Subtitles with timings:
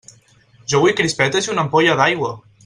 [0.73, 2.35] Jo vull crispetes i una ampolla d'aigua!